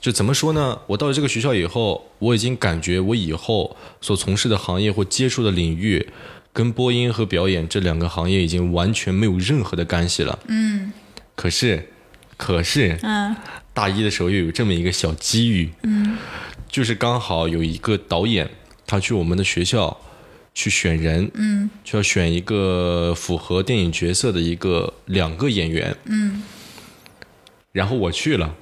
[0.00, 0.80] 就怎么说呢？
[0.88, 6.04] 我到了这个学校以后，我已经感觉我以后所从事的行业或接触的领域，
[6.52, 10.36] 跟播音和表演这两个行业已经完全没有任何的干系了。
[10.48, 10.92] 嗯。
[11.36, 11.90] 可是，
[12.36, 13.34] 可是，嗯。
[13.72, 16.16] 大一的时候又有这么一个小机遇，嗯，
[16.68, 18.48] 就是刚好有一个导演，
[18.86, 20.00] 他去我们的学校
[20.54, 26.44] 去选人，嗯，就要选一个符合电影角色的一个两个演员，嗯，
[27.72, 28.54] 然后我去了，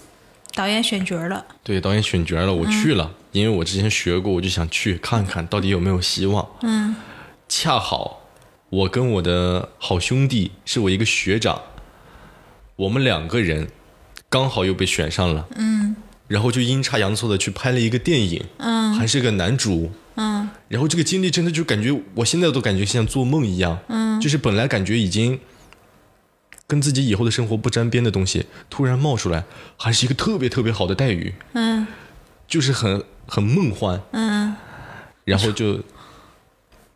[0.55, 6.97] 导演选角了，对，导演选角了，我去了，因为我之前学过，我就想去看看到底有没有希望，嗯。
[7.51, 8.23] 恰好
[8.71, 11.61] 我跟我的好兄弟是我一个学长，
[12.77, 13.69] 我们两个人
[14.29, 15.97] 刚好又被选上了，嗯。
[16.29, 18.95] 然后就阴差阳错的去拍了一个电影，嗯。
[18.95, 20.49] 还是个男主，嗯。
[20.69, 25.39] 然后这个经历真的就感觉我现在都感觉像做梦一样，嗯，就是本来感觉已经
[26.67, 29.45] 跟自己以后的生活不沾边的东西，突然冒出来，
[29.77, 31.87] 还是一个特别特别好的待遇，嗯。
[32.49, 34.55] 就是很很梦幻，嗯，
[35.25, 35.81] 然后就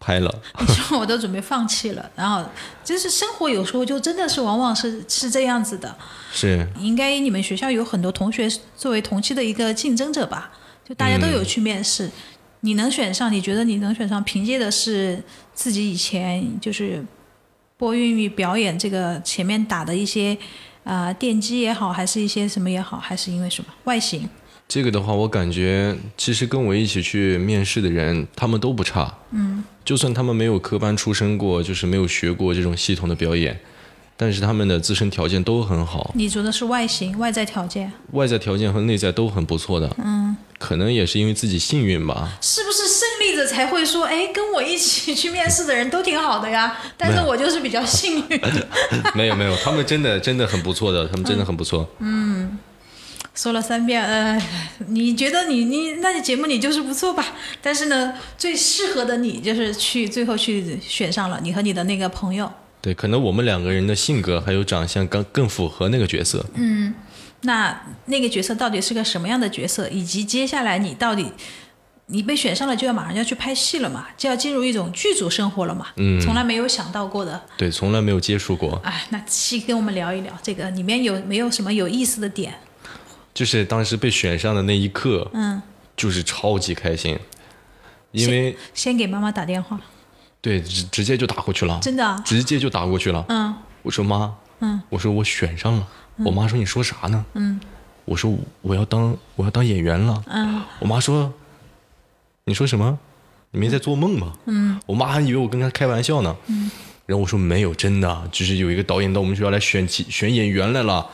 [0.07, 2.49] 拍了， 你说我都准备放弃了， 然后
[2.85, 5.97] 就是生活有时候就真的是往往是是这样子的。
[6.33, 10.53] 是应该你们学校有很多同学作为同期的一个竞争者吧？
[10.88, 12.09] 就大家都有去面试，
[12.61, 13.33] 你能选上？
[13.33, 15.21] 你觉得你能选上，凭借的是
[15.53, 17.05] 自己以前就是
[17.77, 20.38] 播音与表演这个前面打的一些
[20.85, 24.29] 啊、呃奠基也好，还是一些什么也好，还是因为什么外形？
[24.69, 29.12] 这个的话，我感觉其实跟我一起去面试的人，他们都不差。
[29.31, 33.57] 嗯，就算他们没有科班出身过，就是没有学过这种系统的表演，
[34.16, 39.88] 但是他们的自身条件都很好，你说的是外形、外在条件，外在条件和内在都很不错的。
[40.05, 42.37] 嗯，可能也是因为自己幸运吧。
[42.40, 46.77] 是不是胜利者才会说，哎，跟我一起去面试的人都挺好的呀？
[46.99, 48.40] 但是我就是比较幸运。
[49.14, 51.88] 没有没有，他们真的真的很不错的，他们真的很不错。
[53.37, 54.42] 说了三遍，呃，
[54.88, 57.22] 你觉得你你那节目你就是不错吧？
[57.61, 62.51] 但是呢，最适合的你就是去最后去选上了你和你的那个朋友。
[62.81, 66.44] 对，可能我们两个人的性格还有长相更更符合那个角色。
[66.55, 66.94] 嗯
[67.42, 69.87] 那那个角色到底是个什么样的角色？
[69.90, 71.31] 以及接下来你到底
[72.07, 75.88] 你被选上了，就要马上要去拍戏了嘛，就要进入一种剧组生活了嘛？
[75.96, 77.42] 嗯从来没有想到过的。
[77.59, 78.81] 对，从来没有接触过。
[78.83, 82.55] 哎，那细跟我们聊一聊这个里面有没有什么有意思的点？
[83.37, 85.61] 就是当时被选上的那一刻，嗯，
[85.94, 87.18] 就是超级开心，
[88.12, 89.79] 因为先给妈妈打电话，
[90.40, 93.22] 对直直接就打过去了，真的啊，直接就打过去了。
[93.29, 95.87] 嗯我说妈，嗯，我说我选上了。
[96.25, 97.22] 我妈说你说啥呢？
[97.35, 97.61] 嗯
[98.07, 100.25] 我说我要当我要当演员了。
[100.29, 101.31] 嗯我妈说
[102.46, 102.99] 你说什么？
[103.51, 104.33] 你没在做梦吧？
[104.46, 106.35] 嗯我妈还以为我跟她开玩笑呢。
[106.46, 106.70] 嗯
[107.05, 111.07] 然后我说没有，真的，就是有一个导演到我们学校来选其选演员来了，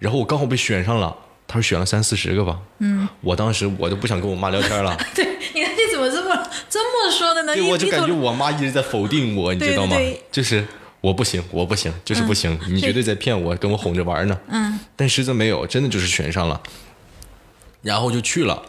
[0.00, 1.16] 然后我刚好被选上了。
[1.48, 7.54] 他说选了三四十个吧，嗯，我当时我都不想跟我妈聊天了， 对，你看你怎么这么这么说的呢？
[7.54, 9.96] 对，我就感觉我妈一直在否定我，你知道吗？
[9.96, 10.22] 对对对。
[10.30, 10.62] 就是
[11.00, 14.38] 我不行，我不行， 就是不行，你绝对在骗我，跟我哄着玩呢。
[14.48, 14.78] 嗯。
[14.94, 16.60] 但实则没有，真的就是选上了，
[17.82, 18.62] 然后就去了。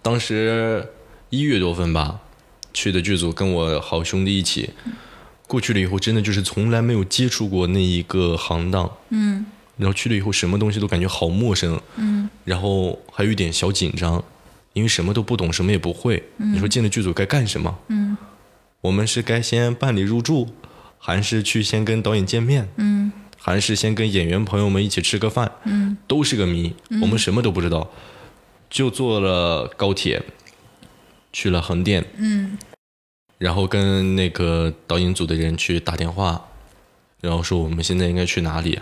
[0.00, 0.86] 当时
[1.30, 2.20] 一月多份吧，
[2.72, 4.70] 去的剧组跟我好兄弟一起。
[5.46, 9.44] 过去了以后，真的就是从来没有接触过那一个行当，嗯
[9.80, 14.22] 然后去了以后，什么东西都感觉好陌生，嗯然后还有一点小紧张，
[14.74, 16.22] 因为什么都不懂，什么也不会。
[16.36, 17.78] 你说进了剧组该干什么？
[17.88, 18.14] 嗯
[18.82, 20.48] 我们是该先办理入住，
[20.98, 25.50] 还是去先跟导演见面，嗯还是先跟演员朋友们一起吃个饭？
[25.64, 27.90] 嗯都是个谜，我们什么都不知道，
[28.68, 30.22] 就坐了高铁，
[31.32, 32.58] 去了横店，嗯
[33.38, 36.48] 然后跟那个导演组的人去打电话，
[37.22, 38.78] 然后说我们现在应该去哪里，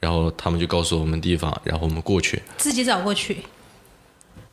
[0.00, 2.42] 然后他们就告诉我们地方，然后我们过去。
[2.56, 3.44] 自己找过去，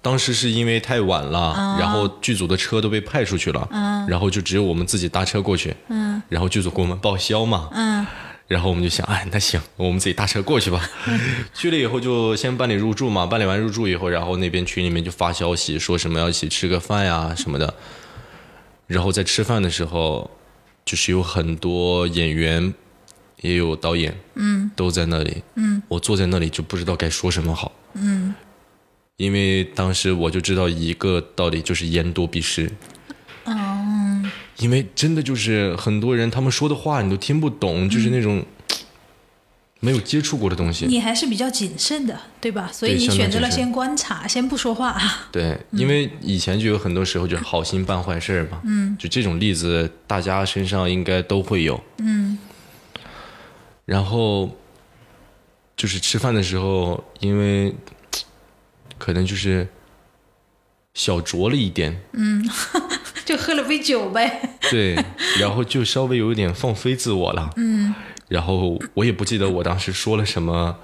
[0.02, 8.06] 当时是因为太晚了，然后剧组的车都被派出去了，嗯然后就只有我们自己搭车过去，嗯然后剧组给我们报销嘛，嗯
[8.48, 10.90] 然后我们就想，哎，那行，我们自己搭车过去吧。
[11.54, 17.74] 去了以后就先办理入住嘛，办理完入住以后，然后那边群里面就发消息说什么要一起吃个饭呀什么的。
[18.86, 20.32] 然后在吃饭的时候，
[20.86, 22.74] 就是有很多演员，
[23.42, 28.34] 也有导演，嗯，都在那里，嗯，我坐在那里就不知道该说什么好，嗯，
[29.18, 32.72] 因为当时我就知道一个道理，就是言多必失，
[33.46, 34.24] 哦，
[34.58, 38.44] 因为真的就是很多人他们说的话你都听不懂，就是那种
[39.80, 40.88] 没有接触过的东西。
[40.88, 42.72] 你还是比较谨慎的，对吧？
[42.74, 45.00] 所以你选择了先观察，先不说话。
[45.32, 52.36] 对，因为以前就有很多时候就是好心办坏事嘛，嗯，就这种例子大家身上应该都会有，嗯。
[53.88, 54.52] 然后
[55.78, 57.74] 就是吃饭的时候，因为
[58.98, 59.66] 可能就是
[60.94, 62.48] 小酌了一点，嗯
[63.24, 64.58] 就喝了杯酒呗。
[64.70, 64.94] 对，
[65.40, 67.96] 然后就稍微有一点放飞自我了，嗯。
[68.28, 70.78] 然后我也不记得我当时说了什么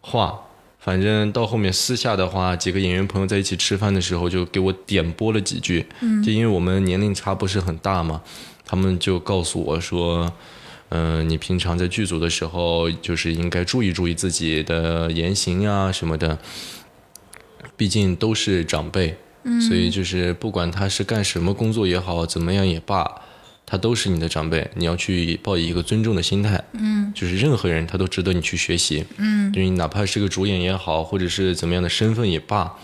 [0.00, 0.36] 话，
[0.80, 5.86] 反正到后面私下的话，几个演员朋友在一起吃饭的时候，就给我点拨了几句。
[6.00, 8.20] 嗯，就因为我们年龄差不是很大嘛，
[8.66, 10.32] 他们就告诉我说，
[10.94, 16.38] 嗯、你平常在剧组的时候，就是应该注意注意自己的言行呀什么的，
[17.76, 19.16] 毕竟都是长辈，
[19.66, 23.22] 所以就是不管他是干什么工作也好，怎么样也罢。
[23.64, 32.76] 他都是你的长辈，你要去抱以一个尊重的心态，嗯，就是任何人他都值得你去学习，嗯，就是你哪怕是个主演也好，或者是怎么样的身份也罢，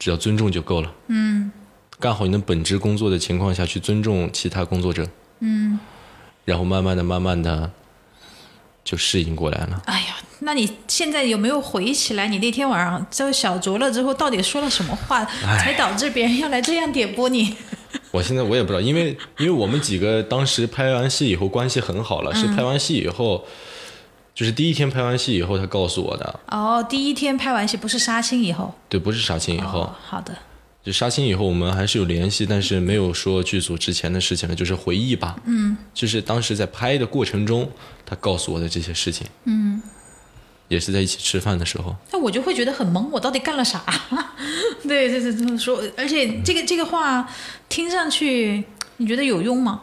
[0.00, 1.52] 只要尊重就够了，嗯，
[2.00, 5.06] 干好你的本职工作的情况下去尊重其他工作者，
[5.38, 5.78] 嗯，
[6.44, 7.70] 然后慢慢的、慢慢的
[8.84, 9.82] 就适应过来了。
[9.86, 15.24] 哎呀，那你现在有没有回忆起来，你那天晚上就小酌了之后，到底说了什么话，
[15.58, 17.56] 才导致别人要来这样点拨你？
[18.10, 23.44] 我现在我也不知道，因为因为我们几个当时拍完戏以后关系很好了，是拍完戏以后，
[24.34, 28.74] 就是第一天拍完戏以后他告诉我的，哦，第一天拍完戏不是杀青以后。
[28.88, 30.36] 对，不是杀青以后，哦，好的。
[30.84, 37.70] 就杀青以后我们还是有联系，但是没有说剧组之前的事情了，就是回忆吧，嗯，就是当时在拍的过程中
[38.04, 39.80] 他告诉我的这些事情，嗯，
[40.66, 43.80] 也是在一起吃饭的时候，那我就会觉得很懵，我到底干了啥？
[44.82, 47.28] 对 对对，这么说，而且这个这个话
[47.68, 48.64] 听上去，
[48.96, 49.82] 你觉得有用吗？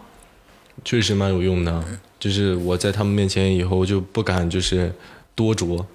[0.84, 1.84] 确实蛮有用的，
[2.20, 4.94] 就是我在他们面前以后就不敢就是
[5.36, 5.86] 多酌，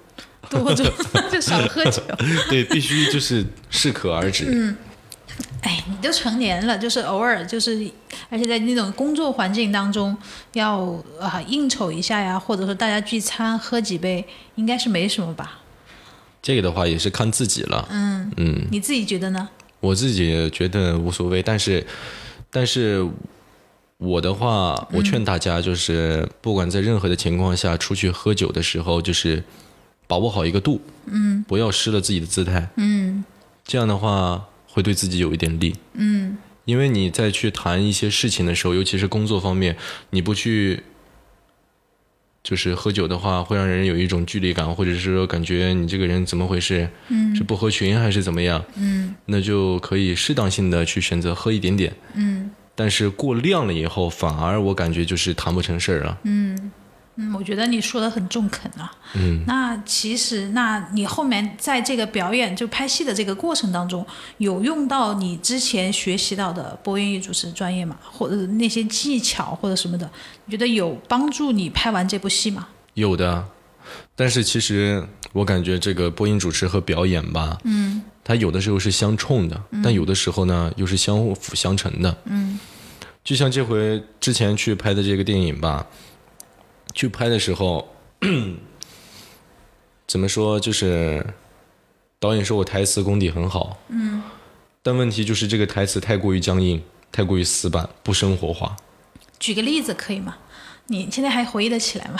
[0.49, 0.83] 多就
[1.31, 2.01] 就少喝酒。
[2.49, 4.75] 对，必须就是适可而止。
[5.65, 7.89] 哎，你都成年了，就是偶尔就是，
[8.29, 10.15] 而且在那种工作环境当中，
[10.53, 10.81] 要
[11.19, 14.23] 啊应酬一下呀，或者说大家聚餐喝几杯，
[14.55, 15.59] 应该是没什么吧？
[16.39, 19.49] 这个的话也是看自己了，嗯嗯，你自己觉得呢？
[19.79, 21.83] 我自己觉得无所谓，但是，
[22.51, 23.03] 但是
[23.97, 29.43] 我的话，我劝大家就是，不管在任何的情况下出去喝酒的时候，就是
[30.05, 33.25] 把握好一个度，嗯，不要失了自己的姿态，嗯。
[33.67, 39.77] 这样的话会对自己有一点利，嗯因为你在去谈一些事情的时候，尤其是工作方面，
[40.09, 40.83] 你不去。
[42.43, 46.87] 就是喝酒的话，会让人有一种距离感，或者是说感觉你这个人怎么回事？
[47.07, 48.63] 嗯，是不合群还是怎么样？
[48.77, 56.19] 嗯那就可以适当性的去选择喝一点点，嗯但是过量了以后，反而我感觉就是谈不成事儿了。
[56.25, 56.71] 嗯
[57.17, 58.91] 嗯，我觉得你说的很中肯啊。
[59.13, 64.05] 嗯，那其实，那你后面在这个表演就拍戏的这个过程当中，
[64.37, 67.97] 有用到你之前学习到的播音与主持专业吗？
[68.11, 70.09] 或者那些技巧或者什么的，
[70.45, 72.67] 你觉得有帮助你拍完这部戏吗？
[72.95, 73.45] 有的，
[74.15, 82.17] 但是其实我感觉这个播音主持和表演吧，嗯它有的时候是相冲的，但有的时候呢又是相辅相成的。
[82.25, 82.59] 嗯
[83.23, 85.85] 就像这回之前去拍的这个电影吧，
[86.95, 87.87] 去拍的时候，
[90.07, 91.23] 怎么说就是
[92.19, 94.23] 导演说我台词功底很好，嗯，
[94.81, 96.81] 但问题就是这个台词太过于僵硬，
[97.11, 98.75] 太过于死板，不生活化。
[99.37, 100.37] 举个例子可以吗？
[100.87, 102.19] 你现在还回忆得起来吗？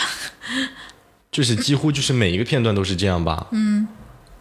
[1.31, 3.47] 就是几乎就是每一个片段都是这样吧。
[3.51, 3.87] 嗯，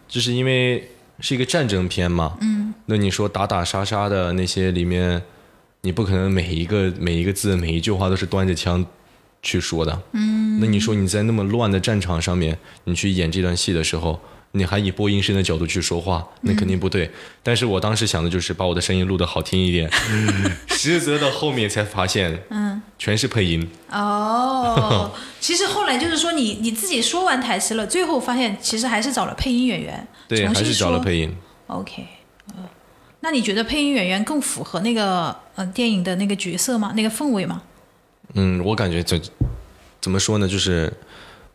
[0.09, 2.37] 就是因为是一个战争片嘛。
[2.41, 5.23] 嗯，那你说打打杀杀的那些里面，
[5.83, 8.85] 你不可能每一个每一个字每一句话都是端着枪
[9.45, 10.03] 去说的。
[10.11, 14.21] 嗯，那你说你在那么乱的战场上面，你去演这段戏的时候。
[14.57, 17.11] 你还以播音生的角度去说话，那肯定不对。
[17.43, 19.91] 但是我当时想的就是把我的声音录得好听一点，
[20.69, 23.69] 实则到后面才发现，嗯，全是配音。
[23.91, 31.37] 哦， 其实后来就是说你你自己说完台词了，最后发现其实还是找了配音演员，对，还是找了配音。
[31.67, 32.07] OK，
[32.55, 32.63] 呃，
[33.23, 36.93] 那你觉得配音演员更符合那个呃电影的那个角色吗？
[36.95, 37.61] 那个氛围吗？
[38.33, 39.21] 嗯，我感觉这
[40.01, 40.49] 怎么说呢？
[40.49, 40.93] 就是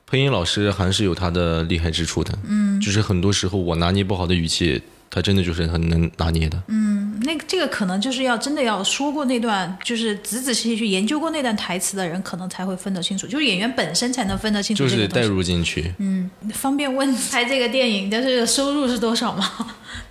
[0.06, 2.38] 配音老师还是有他的厉害之处的。
[2.48, 6.62] 嗯，就是很多时候我拿捏不好的语气，他真的就是很能拿捏的。
[6.68, 15.22] 嗯，那这个可能就是要真的要说过那段，就是仔仔细细去研究过那段台词的人，可能才会分得清楚，就是演员本身才能分得清楚就是带。
[15.22, 15.94] 入进去。
[16.00, 19.48] 嗯，方便问拍这个电影的这个收入是多少吗？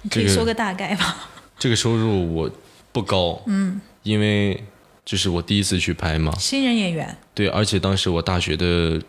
[0.03, 1.29] 你可以说个大概吧。
[1.59, 2.49] 这个收入我
[2.93, 4.63] 不高，嗯，因为
[5.09, 9.01] 就是我第一次去拍嘛，新人演员，对，而且当时我大学的，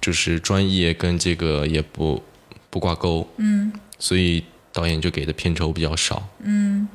[0.00, 2.22] 就是专业跟这个也不
[2.70, 4.42] 不挂钩，嗯，所以
[4.72, 6.88] 导演就给的片酬比较少，嗯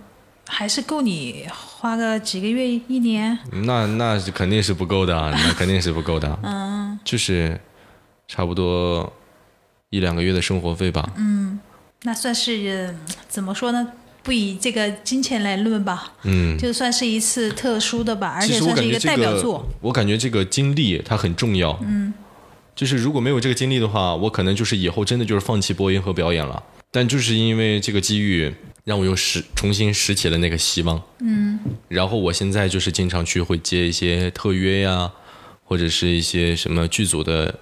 [0.47, 3.37] 还是够你花个几个月一年？
[3.51, 7.61] 那那是肯定是不够的啊， 那肯定是不够的，嗯，就是
[8.27, 9.13] 差不多
[9.91, 11.59] 一两个月的生活费吧，嗯。
[12.01, 12.95] 那算是呃
[13.27, 13.87] 怎么说呢？
[14.25, 16.57] 不以这个金钱来论吧，嗯。
[16.57, 21.79] 就算是一次特殊的吧，而且算是一个代表作。，我感觉这个经历它很重要。
[21.83, 22.11] 嗯，
[22.75, 26.63] 就是如果没有这个经历的话，我可能就是以后真的就是放弃播音和表演了。
[26.89, 28.51] 但就是因为这个机遇，
[28.83, 30.99] 让我又拾重新拾起了那个希望。
[31.19, 35.11] 嗯，然后我现在就是经常去会接一些特约呀，
[35.63, 37.59] 或者是一些什么剧组的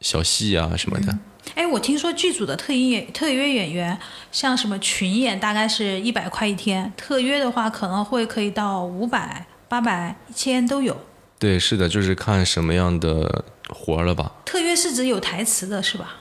[0.00, 1.16] 小戏啊什么的。
[1.54, 3.98] 哎，我听说剧组的特音演特约演员，
[4.30, 10.96] 像什么群演大概是一百块一天，特约的话可能会可以到五百、八百、一千都有。
[11.38, 14.32] 对，是的，就是看什么样的活儿了吧。
[14.44, 16.16] 特约是指有台词的是吧？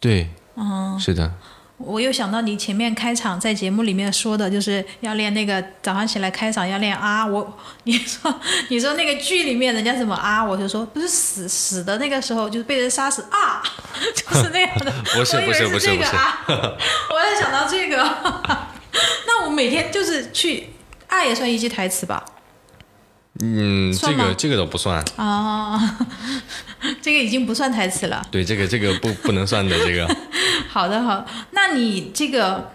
[0.00, 1.32] 对，嗯，是的。
[1.76, 7.26] 我又想到你前面开场在节目里面说的，就是要练那个早上起来开场要练啊。
[7.26, 8.32] 我你说
[8.68, 13.62] 你说那个剧里面人家怎么啊，我就说不是死死的那个时候就是被人杀死啊，
[14.14, 14.92] 就是那样的。
[15.14, 17.96] 不是我以为不是不是这个啊， 我也想到这个。
[19.26, 20.68] 那我每天就是去
[21.08, 22.24] 爱也算一句台词吧？
[23.40, 25.04] 嗯，这个这个倒不算。
[25.16, 25.98] 啊，
[27.02, 28.24] 这个已经不算台词了。
[28.30, 30.08] 对，这个这个不不能算的这个。
[30.70, 32.70] 好的，好，那你这个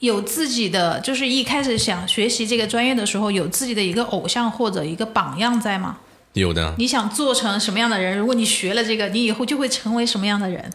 [0.00, 5.98] 有自己的，就是一开始想学习这个专业的时候，有自己的一个偶像或者一个榜样在吗？
[6.34, 8.16] 有的，你想做成什么样的人？
[8.16, 10.70] 如果你学了这个，你以后就会成为什么样的人？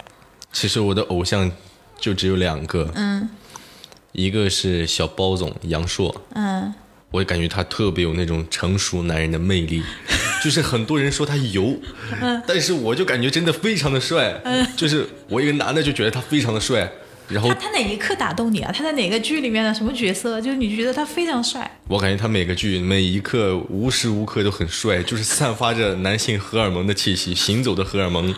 [0.51, 1.51] 其实我的偶像
[1.99, 3.29] 就只有两个，嗯，
[4.11, 6.73] 一个是小包总杨烁，嗯，
[7.15, 9.81] 我感觉他特别有那种成熟男人的魅力，
[10.43, 11.79] 就是很多人说他油，
[12.45, 14.35] 但是我就感觉真的非常的帅，
[14.75, 16.91] 就是我一个男的就觉得他非常的帅，
[17.29, 18.69] 然后他他哪一刻打动你啊？
[18.75, 20.41] 他在哪个剧里面的什么角色？
[20.41, 21.79] 就是你觉得他非常帅？
[21.87, 28.35] 我感觉他每个剧每一刻无时无刻都很帅，就是散发着男性荷尔蒙的气息，行走的荷尔蒙。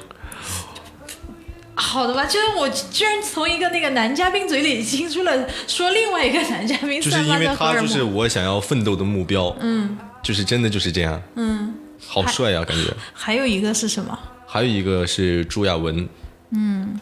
[1.79, 7.79] 好的吧，就是我居然从一个那个男嘉宾嘴里听出了说另外一个男嘉宾就是散发因为他。
[7.79, 11.73] 就是我想要奋斗的目标，嗯，就是真的就是这样，嗯，
[12.05, 12.91] 好帅啊，感觉。
[13.13, 14.17] 还有一个是什么？
[14.47, 16.09] 还有一个是朱亚文，
[16.49, 16.99] 嗯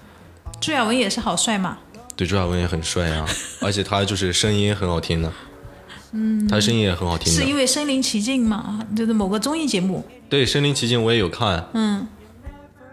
[0.59, 1.77] 朱亚文也是好帅嘛？
[2.17, 3.25] 对，朱亚文也很帅啊，
[3.61, 5.31] 而且他就是声音很好听的，
[6.11, 7.41] 嗯，他声音也很好听的。
[7.41, 8.79] 是因为身临其境嘛？
[8.95, 10.03] 就是某个综艺节目。
[10.27, 12.07] 对，《身临其境》我也有看，嗯，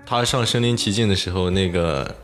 [0.05, 2.15] 他上《身临其境》的时候，那个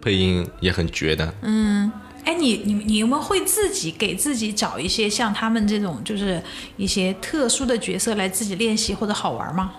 [0.00, 1.34] 配音也很绝的。
[1.42, 1.90] 嗯
[2.24, 6.42] 哎，你你你有没有会自己给自己找一些像他们这种就是
[6.76, 9.70] 一些特殊的角色来自己练习或者好玩吗？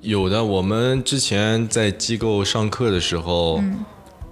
[0.00, 3.62] 有的，我们之前在机构上课的时候，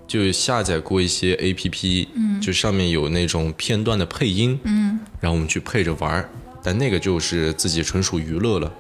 [0.07, 6.31] 就下载过一些 A P P，嗯，就上面有那种片段的配音，嗯，然后我们去配着玩儿，
[6.63, 8.73] 但那个就是自己纯属娱乐了。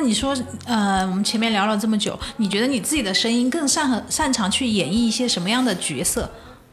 [0.00, 0.34] 那你说，
[0.64, 6.30] 呃，我们前面聊了这么久，你觉得你自己的声音更擅和擅长去演绎一些什么样的角色，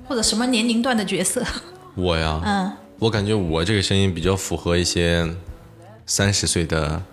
[0.08, 1.44] 或者什么年龄段的角色？
[1.96, 5.28] 我呀，嗯，我感觉我这个声音比较符合一些
[6.06, 7.04] 三十岁的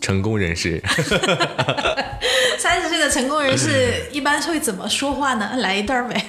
[0.00, 0.82] 成功人士。
[2.58, 5.52] 三十岁的成功人士一般会怎么说话呢？
[5.62, 6.26] 来一段呗。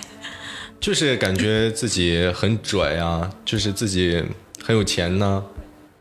[0.80, 4.24] 就是感觉自己很拽啊，就是自己
[4.64, 5.43] 很有钱呢。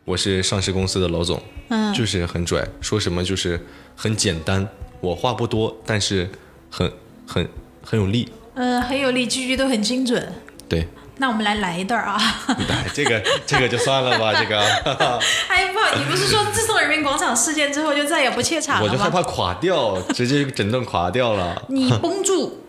[0.05, 3.67] 我是上市公司的老总，嗯，就是很拽，说什么就是
[3.97, 4.69] 很简单。
[5.01, 6.29] 我话不多，但是
[6.71, 6.93] 很
[7.27, 7.49] 很
[7.83, 8.31] 很有力。
[8.55, 10.33] 嗯，很有力，句句都很精准。
[10.69, 12.21] 对，那我们来来一段啊！
[12.69, 14.61] 来 这个这个就算了吧， 这个
[15.49, 18.93] 哎，不好，你不是说自从人民广场事件之后就再也不怯场了吗？
[18.93, 21.65] 我就害怕垮掉，直接整顿垮掉了。
[21.69, 22.65] 你绷住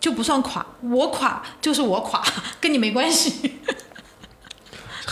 [0.00, 2.24] 就不算垮，我垮就是我垮，
[2.60, 3.60] 跟你没关系。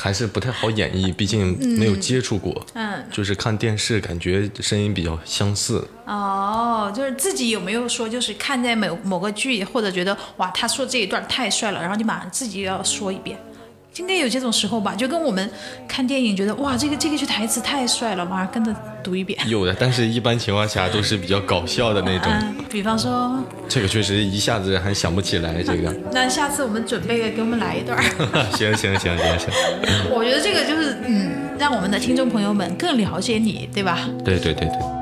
[0.05, 2.63] 还是不太好演绎，毕竟没有接触过。
[2.75, 5.83] 嗯，就是看电视，感觉声音比较相似。
[6.05, 13.39] 哦，就是自己有没有说，就是看在某某个剧，或者觉得哇，他说这一段太帅了，然后你马上自己要说一遍，
[13.97, 14.95] 应该有这种时候吧？
[14.95, 15.49] 就跟我们
[15.87, 19.39] 看电影觉得哇，这个这个句台词太帅了，马上跟着读一遍。
[19.47, 22.33] 有的，但是一般情况下都是比较搞笑的那种。
[22.33, 23.39] 嗯，比方说，
[23.69, 25.63] 这个确实一下子还想不起来。
[25.63, 28.03] 这个， 那下次我们准备给我们来一段儿。
[28.57, 29.49] 行行行行行，
[30.11, 34.09] 我觉得这个就是嗯，让我们的听众朋友们更了解你，对吧？
[34.25, 34.94] 对对对对。